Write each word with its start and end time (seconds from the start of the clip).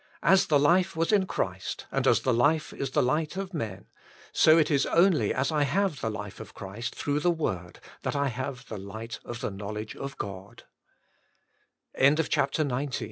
As 0.23 0.47
the 0.47 0.57
life 0.57 0.95
was 0.95 1.11
in 1.11 1.27
Christ, 1.27 1.85
and 1.91 2.07
as 2.07 2.21
the 2.21 2.33
Life 2.33 2.73
is 2.73 2.89
the 2.89 3.03
Light 3.03 3.37
of 3.37 3.53
men, 3.53 3.85
so 4.31 4.57
it 4.57 4.71
is 4.71 4.87
only 4.87 5.31
as 5.31 5.51
I 5.51 5.61
have 5.61 6.01
the 6.01 6.09
life 6.09 6.39
of 6.39 6.55
Christ 6.55 6.95
through 6.95 7.19
the 7.19 7.29
word 7.29 7.79
that 8.01 8.15
I 8.15 8.29
have 8.29 8.67
the 8.67 8.79
light 8.79 9.19
of 9.23 9.41
the 9.41 9.51
knowledge 9.51 9.95
of 9.95 10.17